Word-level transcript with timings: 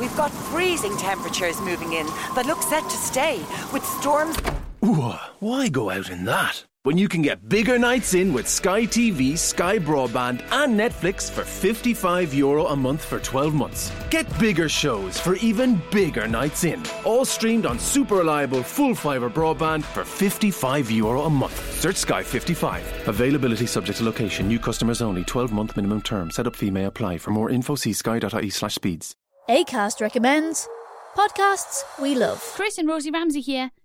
We've 0.00 0.16
got 0.16 0.30
freezing 0.30 0.96
temperatures 0.96 1.60
moving 1.60 1.92
in 1.92 2.06
that 2.34 2.46
look 2.46 2.62
set 2.62 2.84
to 2.84 2.96
stay, 2.96 3.36
with 3.70 3.84
storms. 3.84 4.34
Ooh, 4.82 5.12
why 5.40 5.68
go 5.68 5.90
out 5.90 6.08
in 6.08 6.24
that? 6.24 6.64
When 6.84 6.96
you 6.96 7.06
can 7.06 7.20
get 7.20 7.50
bigger 7.50 7.78
nights 7.78 8.14
in 8.14 8.32
with 8.32 8.48
Sky 8.48 8.84
TV, 8.86 9.36
Sky 9.36 9.78
Broadband, 9.78 10.40
and 10.52 10.80
Netflix 10.80 11.30
for 11.30 11.44
55 11.44 12.32
euro 12.32 12.68
a 12.68 12.74
month 12.74 13.04
for 13.04 13.20
12 13.20 13.52
months. 13.52 13.92
Get 14.08 14.26
bigger 14.38 14.70
shows 14.70 15.20
for 15.20 15.34
even 15.36 15.82
bigger 15.90 16.26
nights 16.26 16.64
in. 16.64 16.82
All 17.04 17.26
streamed 17.26 17.66
on 17.66 17.78
super 17.78 18.14
reliable 18.16 18.62
full 18.62 18.94
fibre 18.94 19.28
broadband 19.28 19.84
for 19.84 20.06
55 20.06 20.90
euro 20.90 21.24
a 21.24 21.30
month. 21.30 21.78
Search 21.78 21.96
Sky 21.96 22.22
55. 22.22 23.08
Availability 23.08 23.66
subject 23.66 23.98
to 23.98 24.04
location. 24.04 24.48
New 24.48 24.58
customers 24.58 25.02
only. 25.02 25.24
12 25.24 25.52
month 25.52 25.76
minimum 25.76 26.00
term. 26.00 26.30
Setup 26.30 26.56
fee 26.56 26.70
may 26.70 26.86
apply. 26.86 27.18
For 27.18 27.32
more 27.32 27.50
info, 27.50 27.74
see 27.74 27.92
sky.ie 27.92 28.48
slash 28.48 28.76
speeds. 28.76 29.14
ACAST 29.50 30.00
recommends 30.00 30.68
podcasts 31.16 31.82
we 32.00 32.14
love. 32.14 32.40
Chris 32.54 32.78
and 32.78 32.86
Rosie 32.86 33.10
Ramsey 33.10 33.40
here. 33.40 33.72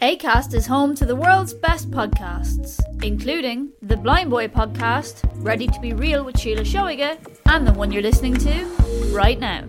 ACAST 0.00 0.54
is 0.54 0.68
home 0.68 0.94
to 0.94 1.04
the 1.04 1.16
world's 1.16 1.52
best 1.52 1.90
podcasts, 1.90 2.78
including 3.02 3.70
the 3.82 3.96
Blindboy 3.96 4.50
podcast, 4.50 5.28
Ready 5.44 5.66
to 5.66 5.80
Be 5.80 5.92
Real 5.92 6.22
with 6.22 6.38
Sheila 6.38 6.60
Shoiga, 6.60 7.18
and 7.46 7.66
the 7.66 7.72
one 7.72 7.90
you're 7.90 8.00
listening 8.00 8.36
to 8.36 8.64
right 9.10 9.40
now. 9.40 9.64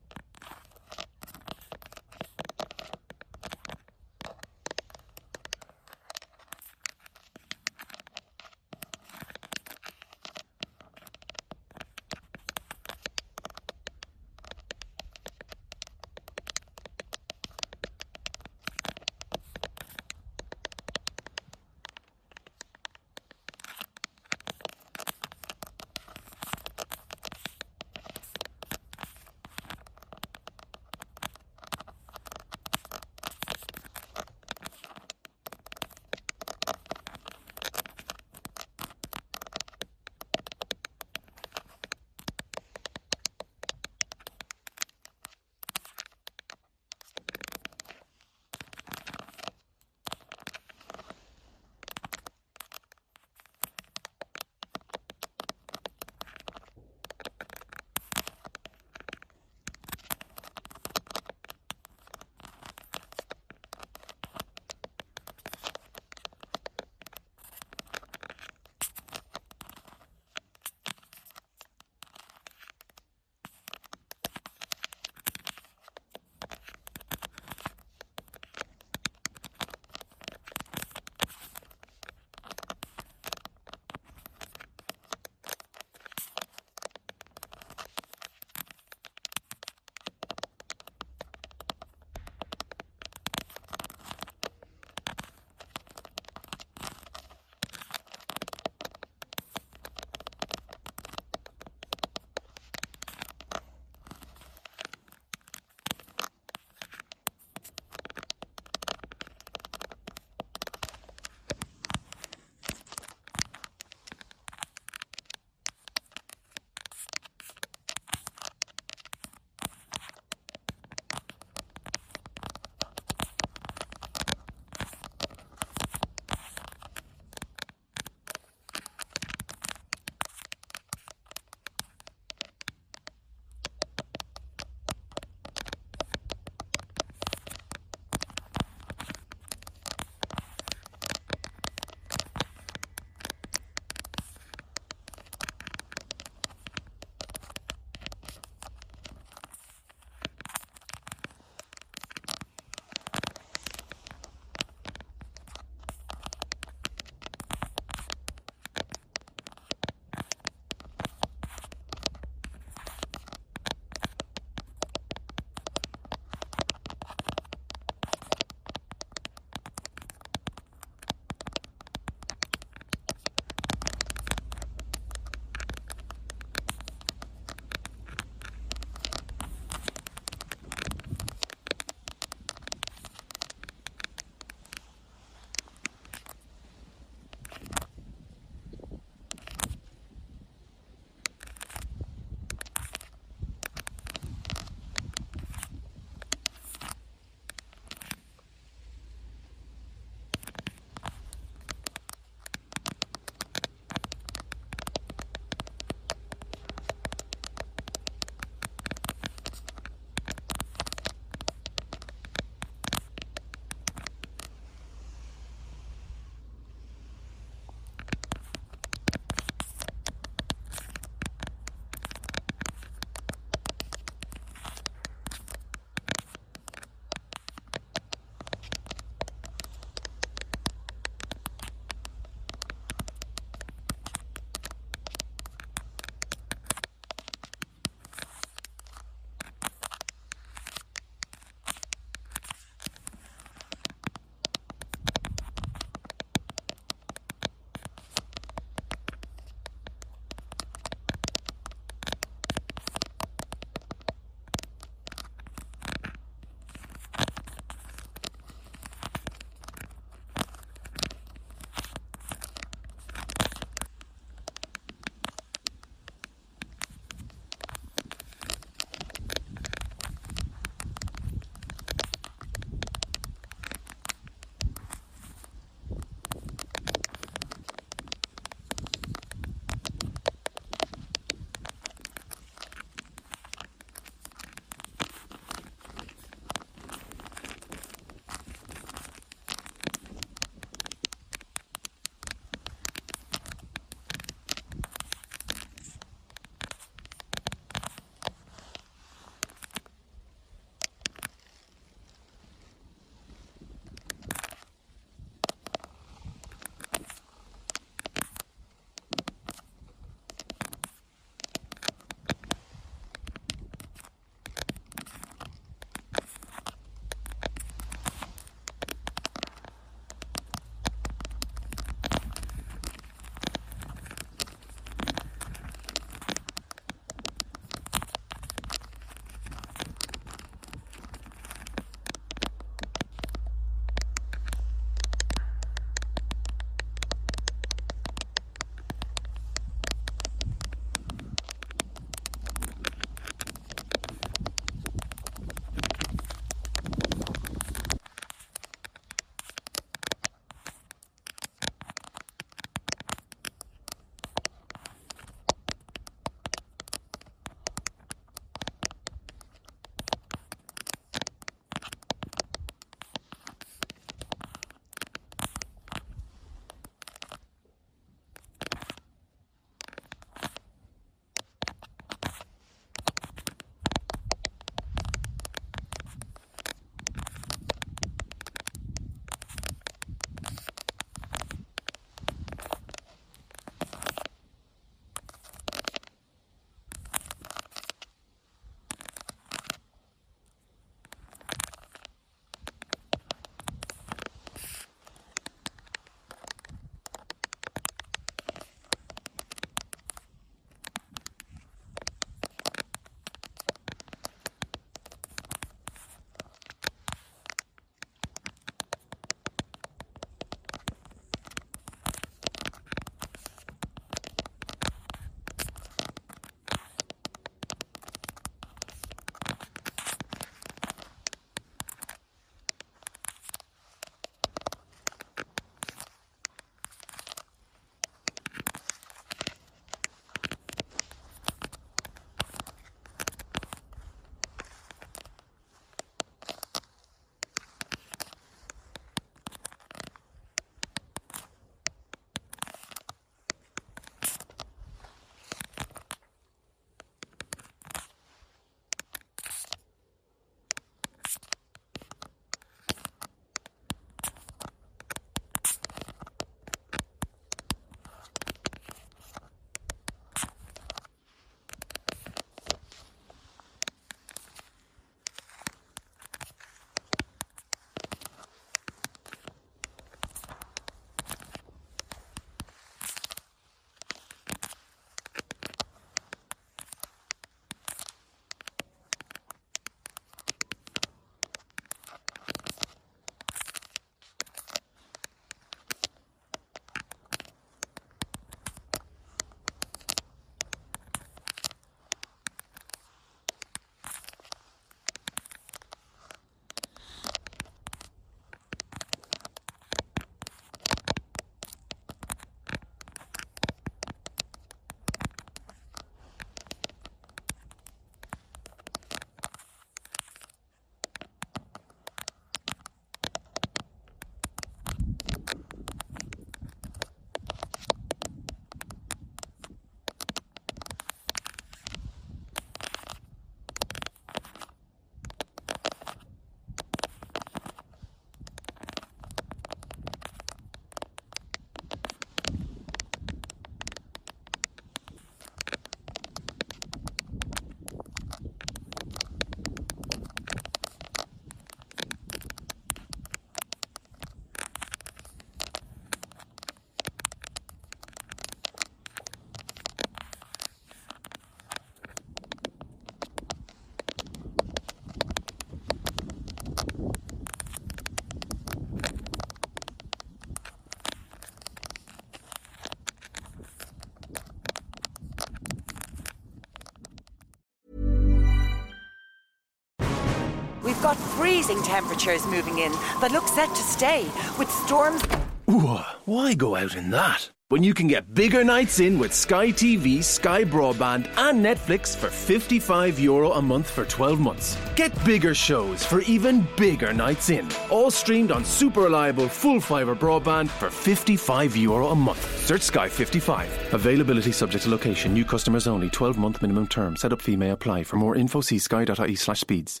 We've 570.98 571.04
got 571.04 571.16
freezing 571.16 571.80
temperatures 571.84 572.44
moving 572.48 572.80
in 572.80 572.90
that 573.20 573.30
look 573.30 573.46
set 573.46 573.68
to 573.68 573.82
stay, 573.82 574.24
with 574.58 574.68
storms. 574.68 575.22
Ooh, 575.70 576.00
why 576.24 576.54
go 576.54 576.74
out 576.74 576.96
in 576.96 577.10
that? 577.10 577.48
When 577.68 577.84
you 577.84 577.94
can 577.94 578.08
get 578.08 578.34
bigger 578.34 578.64
nights 578.64 578.98
in 578.98 579.16
with 579.16 579.32
Sky 579.32 579.68
TV, 579.68 580.24
Sky 580.24 580.64
Broadband, 580.64 581.28
and 581.36 581.64
Netflix 581.64 582.16
for 582.16 582.30
55 582.30 583.20
euro 583.20 583.52
a 583.52 583.62
month 583.62 583.88
for 583.88 584.06
12 584.06 584.40
months. 584.40 584.76
Get 584.96 585.12
bigger 585.24 585.54
shows 585.54 586.04
for 586.04 586.22
even 586.22 586.66
bigger 586.76 587.12
nights 587.12 587.48
in. 587.48 587.68
All 587.90 588.10
streamed 588.10 588.50
on 588.50 588.64
super 588.64 589.02
reliable 589.02 589.48
full 589.48 589.80
fibre 589.80 590.16
broadband 590.16 590.68
for 590.68 590.90
55 590.90 591.76
euro 591.76 592.08
a 592.08 592.16
month. 592.16 592.42
Search 592.66 592.82
Sky 592.82 593.08
55. 593.08 593.94
Availability 593.94 594.50
subject 594.50 594.82
to 594.82 594.90
location. 594.90 595.32
New 595.32 595.44
customers 595.44 595.86
only. 595.86 596.10
12 596.10 596.38
month 596.38 596.60
minimum 596.60 596.88
term. 596.88 597.14
Setup 597.14 597.40
fee 597.40 597.54
may 597.54 597.70
apply. 597.70 598.02
For 598.02 598.16
more 598.16 598.34
info, 598.34 598.62
see 598.62 598.80
sky.ie 598.80 599.36
slash 599.36 599.60
speeds. 599.60 600.00